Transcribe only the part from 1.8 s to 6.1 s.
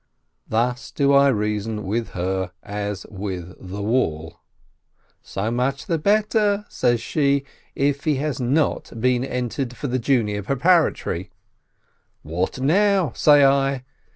with her as with the wall. "So much the